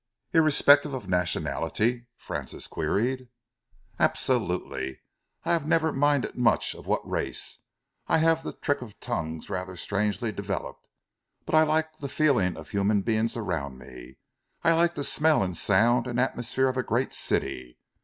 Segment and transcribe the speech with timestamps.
[0.33, 3.27] "Irrespective of nationality?" Francis queried.
[3.99, 4.99] "Absolutely.
[5.43, 7.59] I have never minded much of what race
[8.07, 10.87] I have the trick of tongues rather strangely developed
[11.45, 14.17] but I like the feeling of human beings around me.
[14.63, 17.77] I like the smell and sound and atmosphere of a great city.